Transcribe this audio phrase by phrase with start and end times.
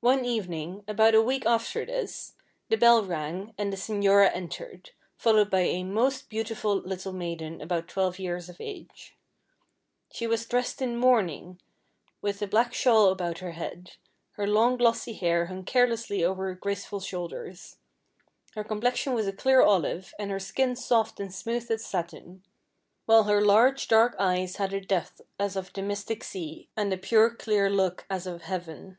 [0.00, 2.34] One evening, about a week after this,
[2.68, 7.88] the bell rang, and the señora entered, followed by a most beautiful little maiden about
[7.88, 9.16] twelve years of age.
[10.12, 11.58] She was dressed in mourning,
[12.20, 13.92] with a black shawl about her head;
[14.32, 17.78] her long glossy hair hung carelessly over her graceful shoulders;
[18.54, 22.42] her complexion was a clear olive, and her skin soft and smooth as satin;
[23.06, 26.98] while her large, dark eyes had a depth as of the mystic sea, and a
[26.98, 28.98] pure clear look as of heaven.